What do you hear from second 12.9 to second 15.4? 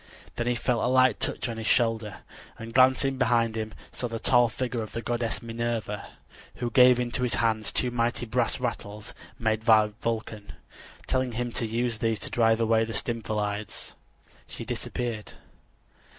Stymphalides, she disappeared.